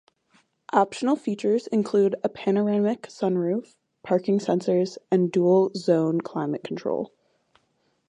Optional 0.73 1.15
features 1.15 1.67
included 1.67 2.15
a 2.23 2.29
panoramic 2.29 3.03
sunroof, 3.03 3.75
parking 4.01 4.39
sensors 4.39 4.97
and 5.11 5.31
dual-zone 5.31 6.21
climate 6.21 6.63
control. 6.63 7.13